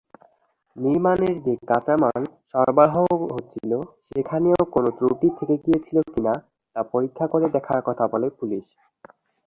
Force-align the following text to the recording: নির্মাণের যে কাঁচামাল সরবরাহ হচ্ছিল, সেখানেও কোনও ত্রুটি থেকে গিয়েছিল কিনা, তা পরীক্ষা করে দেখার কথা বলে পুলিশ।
নির্মাণের 0.75 1.35
যে 1.45 1.53
কাঁচামাল 1.69 2.21
সরবরাহ 2.51 2.95
হচ্ছিল, 3.35 3.71
সেখানেও 4.09 4.59
কোনও 4.73 4.89
ত্রুটি 4.97 5.27
থেকে 5.37 5.55
গিয়েছিল 5.65 5.97
কিনা, 6.11 6.33
তা 6.75 6.81
পরীক্ষা 6.93 7.25
করে 7.33 7.47
দেখার 7.55 7.79
কথা 7.87 8.05
বলে 8.13 8.27
পুলিশ। 8.39 8.65